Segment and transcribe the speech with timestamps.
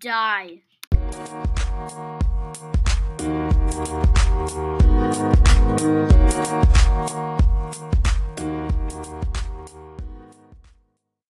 [0.00, 0.62] die.